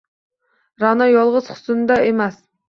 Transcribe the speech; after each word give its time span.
Ra’no 0.83 1.07
yolg’iz 1.09 1.51
husnda 1.57 1.99
emas 2.15 2.43